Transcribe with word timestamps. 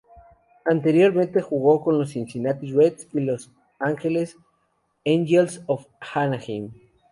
Anteriormente 0.65 1.43
jugó 1.43 1.83
con 1.83 1.99
los 1.99 2.09
Cincinnati 2.13 2.71
Reds 2.73 3.07
y 3.13 3.19
Los 3.19 3.51
Angeles 3.77 4.35
Angels 5.05 5.61
of 5.67 5.85
Anaheim. 6.15 6.71